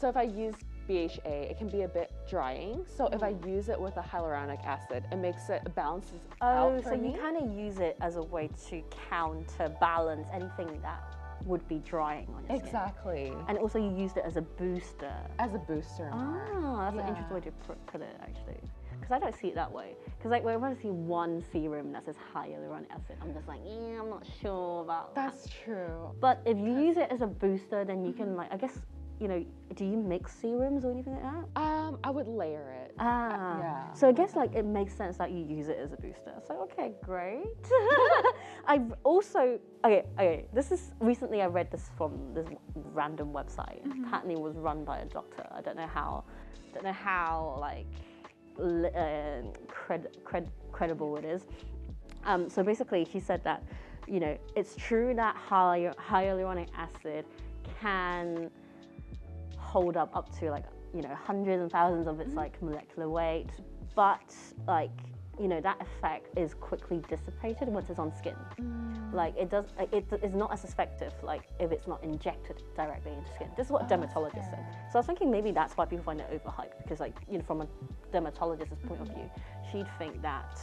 [0.00, 0.54] So if I use
[0.86, 2.84] BHA, it can be a bit drying.
[2.86, 6.84] So if I use it with a hyaluronic acid, it makes it balances Oh, out
[6.84, 11.02] so you kind of use it as a way to counterbalance anything that
[11.48, 12.66] would be drying on your skin.
[12.66, 13.32] Exactly.
[13.48, 15.14] And also you used it as a booster.
[15.38, 16.10] As a booster.
[16.12, 17.50] Ah, that's an interesting way to
[17.86, 18.60] put, it actually.
[19.00, 19.96] Because I don't see it that way.
[20.16, 24.00] Because like whenever I see one serum that says hyaluronic acid, I'm just like, yeah,
[24.00, 25.32] I'm not sure about that.
[25.32, 26.10] That's true.
[26.20, 28.78] But if you use it as a booster, then you can like, I guess,
[29.20, 31.60] you know, do you mix serums or anything like that?
[31.60, 32.94] Um, I would layer it.
[32.98, 33.92] Ah, yeah.
[33.92, 36.34] So I guess like it makes sense that you use it as a booster.
[36.46, 37.46] So okay, great.
[38.66, 40.46] I've also okay, okay.
[40.52, 43.80] This is recently I read this from this random website.
[43.84, 45.46] Apparently, it was run by a doctor.
[45.50, 46.24] I don't know how,
[46.72, 47.86] don't know how like
[48.58, 51.46] uh, cred- cred- credible it is.
[52.24, 53.62] Um, so basically, she said that
[54.06, 57.24] you know it's true that hy- hyaluronic acid
[57.80, 58.50] can
[59.68, 62.38] hold up up to like you know hundreds and thousands of its mm-hmm.
[62.38, 63.50] like molecular weight,
[63.94, 64.34] but
[64.66, 64.90] like
[65.38, 68.34] you know that effect is quickly dissipated once it's on skin.
[68.60, 69.12] Mm.
[69.12, 73.12] Like it does, like, it is not as effective like if it's not injected directly
[73.12, 73.48] into skin.
[73.56, 74.64] This is what a dermatologist said.
[74.90, 77.44] So I was thinking maybe that's why people find it overhyped because like you know
[77.44, 77.68] from a
[78.12, 79.70] dermatologist's point of view, mm-hmm.
[79.70, 80.58] she'd think that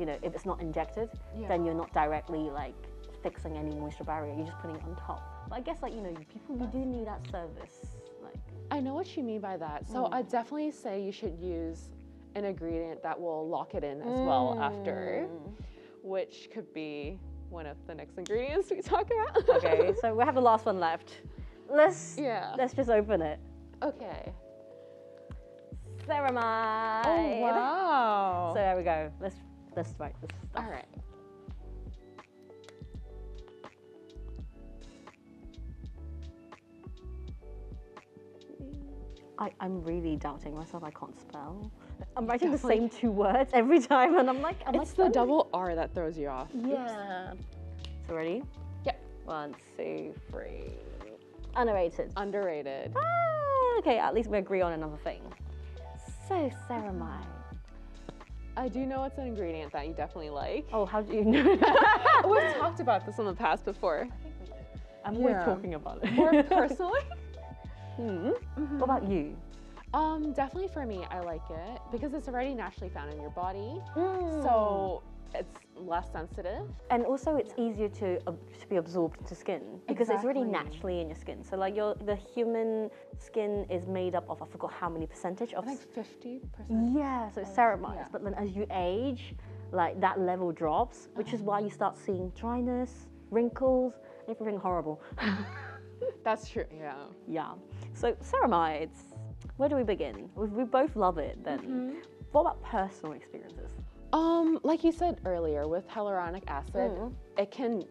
[0.00, 1.10] you know if it's not injected,
[1.48, 2.74] then you're not directly like
[3.22, 4.34] fixing any moisture barrier.
[4.34, 5.48] You're just putting it on top.
[5.50, 7.96] But I guess like you know people you do need that service.
[8.70, 9.88] I know what you mean by that.
[9.88, 10.08] So mm.
[10.12, 11.88] I definitely say you should use
[12.34, 15.52] an ingredient that will lock it in as well after, mm.
[16.02, 19.48] which could be one of the next ingredients we talk about.
[19.64, 21.22] okay, so we have the last one left.
[21.68, 22.54] Let's Yeah.
[22.58, 23.38] let's just open it.
[23.82, 24.32] Okay.
[26.06, 27.02] Ceramide.
[27.06, 28.50] Oh wow.
[28.52, 29.10] So there we go.
[29.20, 29.36] Let's
[29.76, 30.64] let's write this stuff.
[30.64, 30.86] All right.
[39.38, 40.82] I, I'm really doubting myself.
[40.82, 41.70] I can't spell.
[42.16, 45.08] I'm writing the same two words every time, and I'm like, am I It's the
[45.08, 46.48] double R that throws you off.
[46.54, 47.32] Yeah.
[48.08, 48.42] So ready?
[48.84, 49.02] Yep.
[49.24, 50.70] One, two, three.
[51.54, 52.12] Underrated.
[52.16, 52.92] Underrated.
[52.96, 55.20] Ah, okay, at least we agree on another thing.
[56.28, 57.24] So ceramide.
[58.58, 60.66] I do know it's an ingredient that you definitely like.
[60.72, 61.42] Oh, how do you know?
[62.26, 64.08] We've talked about this in the past before.
[65.04, 65.36] I think we are.
[65.36, 65.44] always Yeah.
[65.44, 66.12] talking about it.
[66.12, 67.00] More personally.
[67.96, 68.30] Hmm.
[68.78, 69.36] What about you?
[69.94, 73.80] Um, definitely for me, I like it because it's already naturally found in your body,
[73.94, 74.42] Hmm.
[74.42, 75.02] so
[75.34, 76.68] it's less sensitive.
[76.90, 81.00] And also, it's easier to ab- to be absorbed into skin because it's already naturally
[81.00, 81.42] in your skin.
[81.44, 85.52] So, like your the human skin is made up of I forgot how many percentage
[85.54, 85.64] of.
[85.64, 86.94] I think fifty percent.
[86.96, 87.96] yeah, so it's ceramides.
[87.96, 88.08] yeah.
[88.12, 89.34] But then as you age,
[89.72, 93.94] like that level drops, which is why you start seeing dryness, wrinkles,
[94.28, 95.00] everything horrible.
[96.24, 96.66] That's true.
[96.76, 96.94] Yeah.
[97.26, 97.52] yeah.
[97.94, 98.96] So ceramides.
[99.56, 100.28] Where do we begin?
[100.34, 101.42] We, we both love it.
[101.44, 101.90] Then, Mm-hmm.
[102.32, 103.70] what about personal experiences?
[104.12, 107.12] Um, like you said earlier, with hyaluronic acid, Mm.
[107.38, 107.84] it can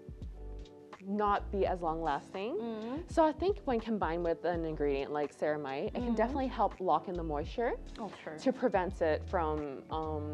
[1.08, 2.56] not be as long lasting.
[2.58, 3.12] Mm.
[3.12, 6.16] So I think when combined with an ingredient like ceramide, it can Mm-hmm.
[6.16, 8.38] definitely help lock in the moisture Oh, true.
[8.40, 10.32] to prevent it from um,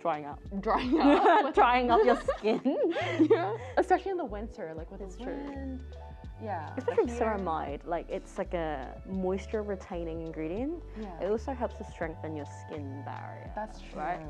[0.00, 0.40] Drying up.
[0.60, 1.54] drying up.
[1.54, 2.60] Drying up your skin.
[3.30, 3.56] yeah.
[3.76, 5.78] Especially in the winter, like with It's the true.
[6.22, 6.44] Wind.
[6.44, 6.70] Yeah.
[6.76, 10.82] Especially with here- ceramide, like it's like a moisture retaining ingredient.
[11.00, 11.20] Yeah.
[11.22, 13.50] It also helps to strengthen your skin barrier.
[13.54, 14.00] That's true.
[14.00, 14.26] Right?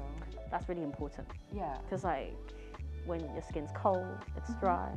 [0.50, 1.76] That's really important Yeah.
[1.84, 2.34] because like
[3.06, 4.60] when your skin's cold, it's mm-hmm.
[4.60, 4.92] dry,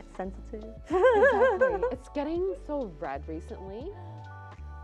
[0.00, 0.74] it's sensitive.
[0.86, 1.88] Exactly.
[1.92, 3.90] it's getting so red recently.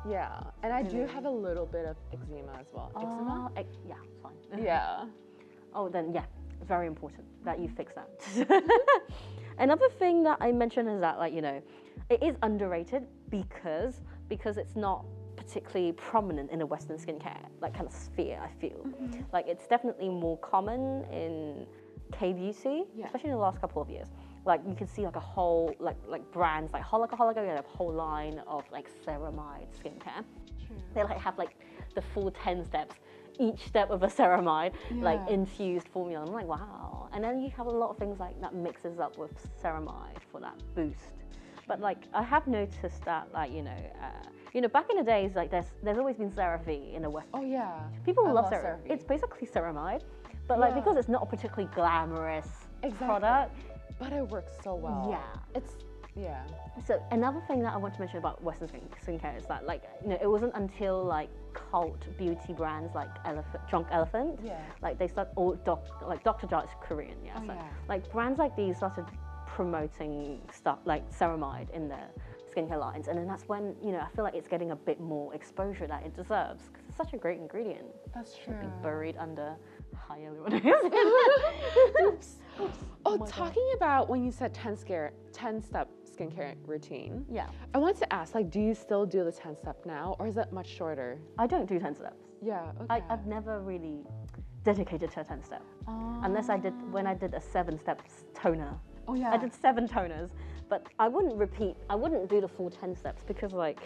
[0.08, 0.40] Yeah.
[0.62, 2.90] And I do have a little bit of eczema as well.
[2.96, 3.50] Eczema?
[3.50, 4.62] Oh, ex- yeah, fine.
[4.62, 5.04] Yeah.
[5.72, 6.24] Oh, then yeah,
[6.58, 8.10] it's very important that you fix that.
[9.60, 11.62] Another thing that I mentioned is that like you know,
[12.08, 15.04] it is underrated because because it's not
[15.36, 18.40] particularly prominent in the Western skincare like kind of sphere.
[18.42, 19.20] I feel mm-hmm.
[19.32, 21.66] like it's definitely more common in
[22.12, 23.06] K beauty, Yeah.
[23.06, 24.08] especially in the last couple of years.
[24.46, 27.64] Like you can see like a whole like like brands like Holika Holika, you have
[27.64, 30.24] a whole line of like ceramide skincare
[30.94, 31.56] they like have like
[31.94, 32.96] the full 10 steps
[33.40, 34.72] each step of a ceramide
[35.08, 38.38] like infused formula i'm like wow and then you have a lot of things like
[38.40, 41.14] that mixes up with ceramide for that boost
[41.66, 45.02] but like i have noticed that like you know uh, you know back in the
[45.02, 47.80] days like there's there's always been CeraVe in the west Oh yeah.
[48.04, 48.78] people I love, love CeraVe.
[48.84, 48.90] CeraVe.
[48.92, 50.02] it's basically ceramide
[50.46, 50.80] but like Yeah.
[50.80, 52.48] because it's not a particularly glamorous
[52.82, 53.06] Exactly.
[53.06, 53.56] product
[53.98, 55.08] But it works so well.
[55.10, 55.58] Yeah.
[55.58, 55.72] It's
[56.16, 56.42] yeah.
[56.86, 59.82] So another thing that I want to mention about Western skin, skincare is that like
[60.02, 64.58] you know it wasn't until like cult beauty brands like Elephant, Drunk Elephant, Yeah.
[64.82, 66.46] like they start or doc, like Dr.
[66.46, 67.34] Jart's Korean, yeah.
[67.36, 67.62] Oh, so yeah.
[67.88, 69.04] like brands like these started
[69.46, 72.08] promoting stuff like ceramide in their
[72.54, 75.00] skincare lines, and then that's when you know I feel like it's getting a bit
[75.00, 77.84] more exposure that it deserves because it's such a great ingredient.
[78.14, 78.54] That's true.
[78.54, 79.54] Should Be buried under
[80.08, 80.92] hyaluronic acid.
[82.58, 82.70] Oh,
[83.06, 83.28] oh God.
[83.28, 85.88] talking about when you said 10 scare 10 step
[86.20, 87.24] skincare routine.
[87.30, 90.26] yeah, I want to ask like do you still do the 10 step now or
[90.26, 91.18] is it much shorter?
[91.38, 92.22] I don't do ten steps.
[92.42, 92.72] Yeah.
[92.80, 92.86] Okay.
[92.90, 94.00] I, I've never really
[94.64, 95.62] dedicated to a 10 step.
[95.86, 98.78] Unless I did, when I did a seven steps toner.
[99.08, 99.32] Oh yeah.
[99.32, 100.30] I did seven toners,
[100.68, 103.80] but I wouldn't repeat, I wouldn't do the full 10 steps because, like,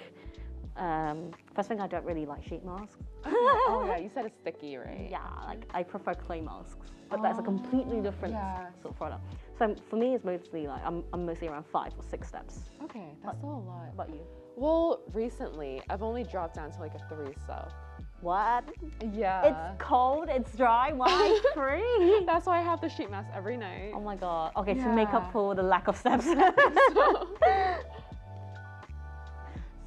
[0.77, 2.97] um, first thing, I don't really like sheet masks.
[3.25, 5.09] oh yeah, you said it's sticky, right?
[5.11, 8.67] Yeah, like, I prefer clay masks, but that's a completely different yeah.
[8.83, 9.23] sort of product.
[9.59, 12.61] So for me, it's mostly like, I'm, I'm mostly around five or six steps.
[12.83, 13.95] Okay, that's still a lot.
[13.95, 14.21] What about you?
[14.57, 17.73] Well, recently I've only dropped down to like a three step.
[18.21, 18.65] What?
[19.13, 19.43] Yeah.
[19.45, 22.25] it's cold, it's dry, why three?
[22.27, 23.93] That's why I have the sheet mask every night.
[23.95, 24.53] Oh my god.
[24.57, 26.27] Okay, to make up for the lack of steps.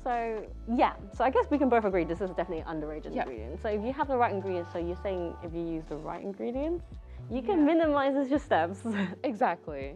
[0.03, 0.41] So
[0.73, 3.27] yeah, so I guess we can both agree this is definitely an underrated Yep.
[3.27, 3.61] ingredient.
[3.61, 6.23] So if you have the right ingredients, so you're saying if you use the right
[6.23, 6.85] ingredients,
[7.29, 7.65] you can Yeah.
[7.65, 8.79] minimize your steps.
[9.23, 9.95] Exactly.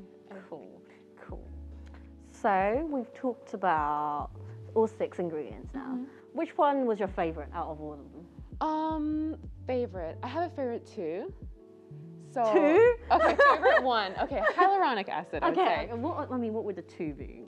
[0.50, 0.82] cool,
[1.28, 1.44] cool.
[2.32, 4.30] So we've talked about
[4.76, 5.82] all six ingredients now.
[5.94, 6.04] Mm-hmm.
[6.34, 8.26] Which one was your favorite out of all of them?
[8.62, 10.18] Um, favorite.
[10.24, 11.34] I have a favorite too.
[12.34, 12.96] So Two?
[13.12, 14.14] Okay, favorite one.
[14.24, 15.44] Okay, hyaluronic acid.
[15.44, 15.96] I would Okay, say.
[15.98, 17.44] what, I mean, what would the two be?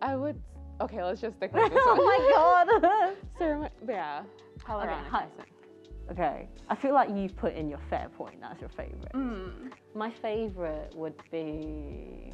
[0.00, 0.40] I would.
[0.80, 1.98] Okay, let's just stick with this one.
[2.00, 3.16] oh my god.
[3.38, 4.22] Serum, yeah,
[4.66, 5.22] hyaluronic hi.
[5.24, 5.46] acid.
[6.12, 8.40] Okay, I feel like you've put in your fair point.
[8.40, 9.12] That's your favorite.
[9.14, 9.72] Mm.
[9.94, 12.32] My favorite would be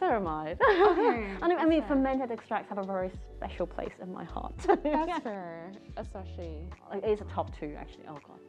[0.00, 0.58] ceramide.
[0.60, 1.88] Okay, I, mean, I mean, fair.
[1.88, 4.54] fermented extracts have a very special place in my heart.
[4.82, 6.66] That's fair, especially.
[6.92, 8.04] It's a top two, actually.
[8.08, 8.40] Oh god,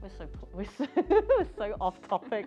[0.00, 0.86] we're so we're so,
[1.38, 2.46] we're so off topic.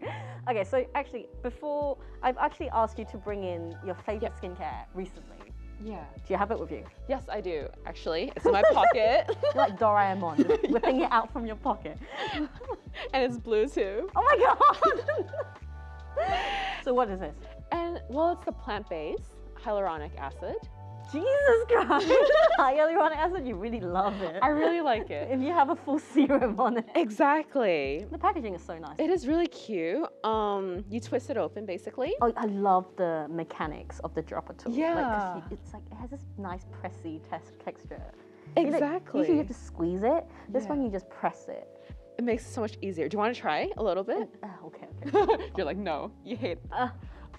[0.49, 5.37] Okay, so actually, before I've actually asked you to bring in your favorite skincare recently.
[5.83, 6.03] Yeah.
[6.25, 6.83] Do you have it with you?
[7.07, 7.67] Yes, I do.
[7.85, 11.97] Actually, it's in my pocket, You're like Doraemon, just whipping it out from your pocket.
[12.33, 14.09] and it's blue too.
[14.15, 16.27] Oh my god!
[16.83, 17.35] so what is this?
[17.71, 20.55] And well, it's the plant-based hyaluronic acid.
[21.11, 22.07] Jesus Christ!
[22.59, 24.37] Hyaluronic acid, you really love it.
[24.41, 25.29] I really like it.
[25.31, 26.85] if you have a full serum on it.
[26.95, 28.05] Exactly.
[28.11, 28.95] The packaging is so nice.
[28.99, 30.07] It is really cute.
[30.23, 32.15] Um, you twist it open basically.
[32.21, 34.71] Oh, I love the mechanics of the dropper tool.
[34.71, 35.35] Like, Yeah.
[35.37, 38.01] you- it's like it has this nice pressy test texture.
[38.55, 39.19] Exactly.
[39.19, 40.25] usually you have to squeeze it.
[40.49, 41.67] This one you just press it.
[42.17, 43.07] It makes it so much easier.
[43.07, 44.27] Do you want to try a little bit?
[44.41, 45.43] Uh, okay, okay.
[45.57, 46.57] You're like, no, you hate.
[46.71, 46.89] Uh,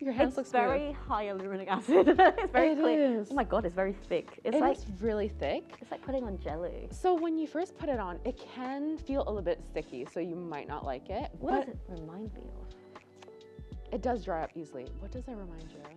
[0.00, 0.62] Your hands look smooth.
[0.62, 2.08] very hyaluronic acid.
[2.18, 3.06] it's very It clear.
[3.16, 3.28] Oh is.
[3.30, 4.40] Oh my god, it's very thick.
[4.44, 5.64] It's It like really thick.
[5.80, 6.88] it's like putting on jelly.
[6.90, 10.20] So when you first put it on, it can feel a little bit sticky, so
[10.20, 11.30] you might not like it.
[11.40, 13.02] What but does it remind me of?
[13.92, 14.87] it does dry up easily.
[15.00, 15.90] What does it remind you of?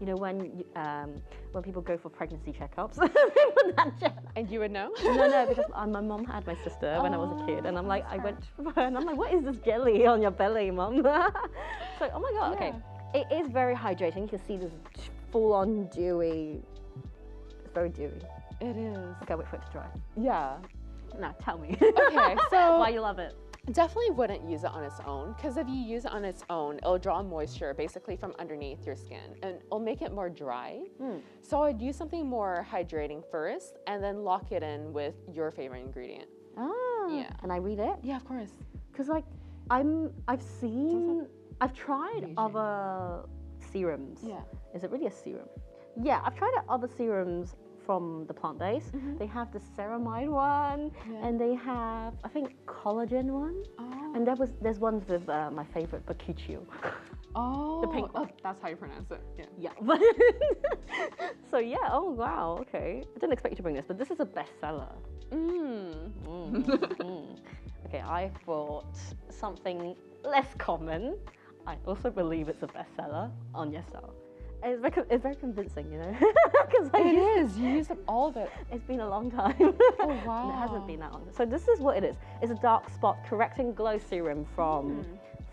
[0.00, 4.18] You know when um, when people go for pregnancy checkups, they put that gel.
[4.36, 4.90] And you would know?
[5.04, 7.78] No, no, because uh, my mom had my sister when I was a kid, and
[7.78, 10.20] I'm Oh, like, I went to her, and I'm like, what is this jelly on
[10.20, 11.02] your belly, mom?
[11.98, 12.72] so, oh my god, okay,
[13.14, 14.22] it is very hydrating.
[14.22, 14.72] You can see this
[15.30, 16.60] full-on dewy.
[17.64, 18.20] It's very dewy.
[18.60, 18.98] It is.
[19.22, 19.86] Okay, wait for it to dry.
[20.20, 20.56] Yeah.
[21.20, 21.76] Now, tell me.
[21.80, 23.36] Okay, so why you love it?
[23.72, 26.76] Definitely wouldn't use it on its own because if you use it on its own,
[26.78, 30.80] it'll draw moisture basically from underneath your skin and it'll make it more dry.
[30.98, 31.18] Hmm.
[31.42, 35.80] So I'd use something more hydrating first and then lock it in with your favorite
[35.80, 36.28] ingredient.
[36.56, 37.30] Ah, Yeah.
[37.40, 37.96] Can I read it?
[38.02, 38.50] Yeah, of course.
[38.92, 39.24] Because like,
[39.70, 41.26] I'm, I've seen,
[41.60, 43.24] I've tried other
[43.72, 44.20] serums.
[44.22, 44.40] Yeah.
[44.74, 45.48] Is it really a serum?
[46.00, 47.54] Yeah, I've tried other serums
[47.86, 48.90] from the plant base.
[49.18, 51.12] They have the ceramide one, Mm-hmm.
[51.12, 51.26] Yeah.
[51.26, 54.12] and they have I think collagen one, Oh.
[54.14, 56.60] and there was there's ones with uh, my favorite Bakuchiu.
[57.34, 57.80] oh.
[57.82, 59.20] The pink oh, that's how you pronounce it.
[59.38, 59.70] Yeah.
[59.80, 59.98] yeah.
[61.50, 61.88] So yeah.
[61.98, 62.58] Oh wow.
[62.62, 63.02] Okay.
[63.14, 64.92] I didn't expect you to bring this, but this is a bestseller.
[65.30, 66.10] Mm.
[66.26, 66.64] Mm,
[66.98, 67.38] mm.
[67.86, 68.96] Okay, I thought
[69.30, 69.94] something
[70.24, 71.16] less common.
[71.66, 74.10] I also believe it's a bestseller on YesStyle.
[74.10, 74.23] And
[74.64, 76.16] It's very, it's very convincing, you know,
[76.66, 77.06] because It
[77.38, 77.58] is.
[77.58, 78.50] You used up all of it.
[78.72, 79.54] It's been a long time.
[80.00, 81.28] Oh, And It hasn't been that long.
[81.36, 82.16] So this is what it is.
[82.42, 85.04] It's a dark spot correcting glow serum from mm.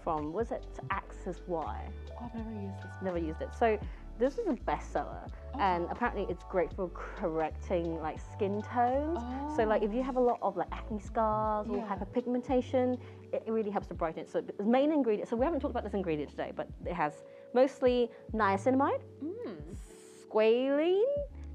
[0.04, 1.90] from was it Axis Y?
[2.20, 2.94] Oh, I've never used this.
[3.02, 3.50] Never used it.
[3.58, 3.78] So
[4.20, 5.60] this is a bestseller, oh.
[5.60, 9.20] and apparently it's great for correcting like skin tones.
[9.56, 11.88] So like if you have a lot of like acne scars or Yeah.
[11.96, 13.00] hyperpigmentation,
[13.34, 14.30] it, it really helps to brighten it.
[14.30, 15.30] So the main ingredient.
[15.30, 19.76] So we haven't talked about this ingredient today, but it has mostly niacinamide, Mm.
[20.22, 21.04] squalene,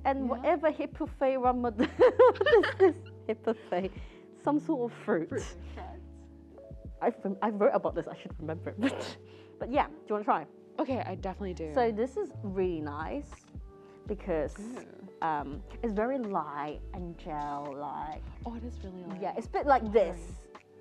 [0.04, 0.26] and Yeah.
[0.30, 1.74] whatever hippophae what
[2.80, 2.94] is
[3.28, 3.90] hippophae?
[4.44, 5.32] Some sort of fruit.
[7.02, 8.06] I, rem- I wrote about this.
[8.08, 8.80] I should remember it.
[8.80, 9.16] But,
[9.58, 10.46] but yeah, do you want to try?
[10.78, 11.72] Okay, I definitely do.
[11.74, 13.30] So this is really nice
[14.06, 14.54] because
[15.22, 18.22] um, it's very light and gel-like.
[18.46, 19.20] oh, it is really light.
[19.20, 20.20] Yeah, it's a bit like this.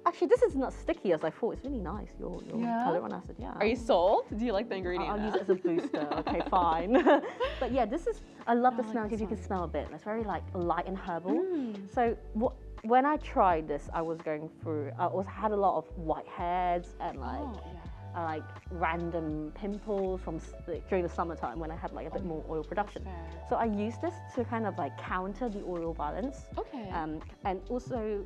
[0.08, 1.54] Actually, this is not sticky as I thought.
[1.56, 2.10] It's really nice.
[2.20, 2.86] Your your Yeah?
[2.86, 3.36] hyaluronic acid.
[3.40, 3.54] Yeah.
[3.60, 4.26] Are you sold?
[4.38, 5.10] Do you like the ingredient?
[5.10, 6.08] I'll use it as a booster.
[6.20, 6.94] okay, fine.
[7.60, 8.22] but yeah, this is.
[8.46, 9.88] I love the like smell because you can smell a bit.
[9.94, 11.32] It's very like light and herbal.
[11.32, 11.94] Mm.
[11.94, 12.54] So what?
[12.84, 14.92] When I tried this, I was going through.
[15.00, 18.22] I was had a lot of white whiteheads and like Oh, yeah.
[18.22, 22.24] uh, like random pimples from like, during the summertime when I had like a bit
[22.24, 23.02] more oil production.
[23.50, 26.90] So I used this to kind of like counter the oil balance, Okay.
[26.92, 28.24] um, and also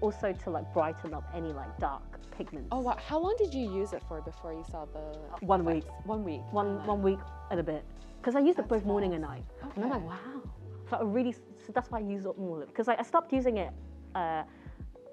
[0.00, 2.02] also to like brighten up any like dark
[2.36, 2.68] pigments.
[2.72, 2.96] oh wow.
[3.06, 5.84] How long did you use it for before you saw the one week.
[6.04, 6.40] One week.
[6.50, 7.18] one one week
[7.50, 7.84] and a bit,
[8.20, 9.44] because I used it That's both morning and night,
[9.74, 10.42] and I'm like, wow.
[10.90, 13.58] So I really, so that's why I use it more because like, I stopped using
[13.58, 13.72] it.
[14.14, 14.42] Uh,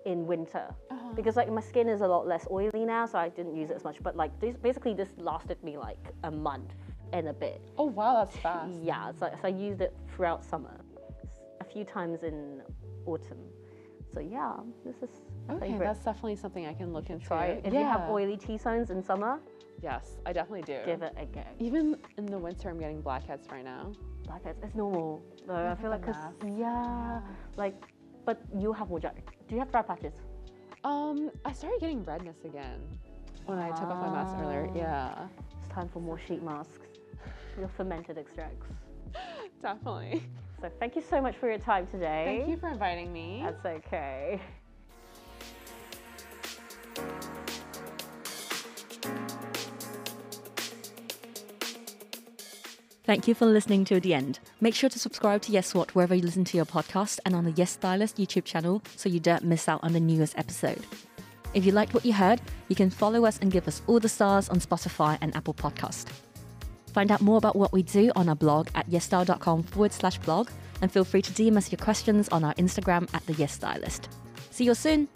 [0.06, 1.14] in winter Uh-huh.
[1.16, 3.76] because like my skin is a lot less oily now so I didn't use it
[3.76, 6.76] as much but like this basically this lasted me like a month
[7.12, 7.60] and a bit.
[7.78, 8.72] Oh wow, that's fast.
[8.84, 10.76] Yeah, so, so I used it throughout summer,
[11.60, 12.62] a few times in
[13.08, 13.40] autumn.
[14.16, 14.54] So yeah,
[14.86, 15.10] this is
[15.50, 15.86] Okay, favorite.
[15.86, 17.28] that's definitely something I can look into.
[17.28, 17.66] Try it.
[17.66, 17.80] If yeah.
[17.82, 19.42] you have oily T zones in summer,
[19.84, 20.80] Yes, I definitely do.
[20.86, 21.42] give it a go.
[21.60, 23.92] Even in the winter, I'm getting blackheads right now.
[24.24, 25.22] Blackheads, it's normal.
[25.46, 26.16] Though I feel like, 'cause-
[26.48, 27.20] yeah,
[27.58, 27.76] like,
[28.24, 29.36] but you have more jack.
[29.48, 30.14] Do you have dry patches?
[30.86, 32.80] Um, I started getting redness again
[33.46, 34.68] when I took off my mask earlier.
[34.72, 34.76] Ah.
[34.76, 35.28] Yeah,
[35.60, 36.88] It's time for more sheet masks.
[37.60, 38.68] Your fermented extracts.
[39.62, 40.24] definitely.
[40.62, 42.40] So thank you so much for your time today.
[42.40, 43.42] Thank you for inviting me.
[43.44, 44.42] That's okay.
[53.06, 54.40] Thank you for listening to the end.
[54.62, 57.44] Make sure to subscribe to Yes What wherever you listen to your podcast and on
[57.44, 60.84] the Yes Stylist YouTube channel so you don't miss out on the newest episode.
[61.54, 64.10] If you liked what you heard, you can follow us and give us all the
[64.10, 66.08] stars on Spotify and Apple Podcast.
[66.96, 70.50] Find out more about what we do on our blog at yesstyle.com forward slash blog
[70.82, 74.08] and feel free to DM us your questions on our Instagram at the Yes Stylist.
[74.50, 75.10] See you soon!